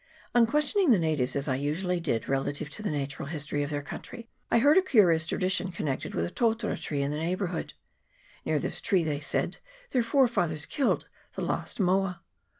On 0.33 0.47
questioning 0.47 0.89
the 0.89 0.97
natives, 0.97 1.35
as 1.35 1.47
I 1.47 1.57
usually 1.57 1.99
did, 1.99 2.27
re 2.27 2.39
lative 2.39 2.69
to 2.69 2.81
the 2.81 2.89
natural 2.89 3.27
history 3.27 3.61
of 3.61 3.69
their 3.69 3.83
country, 3.83 4.27
I 4.49 4.57
heard 4.57 4.79
a 4.79 4.81
curious 4.81 5.27
tradition 5.27 5.71
connected 5.71 6.15
with 6.15 6.25
a 6.25 6.31
totara 6.31 6.81
tree 6.81 7.03
in 7.03 7.11
the 7.11 7.17
neighbourhood. 7.17 7.75
Near 8.43 8.57
this 8.57 8.81
tree, 8.81 9.03
they 9.03 9.19
said, 9.19 9.57
their 9.91 10.01
forefathers 10.01 10.65
killed 10.65 11.07
the 11.35 11.43
last 11.43 11.79
moa. 11.79 12.23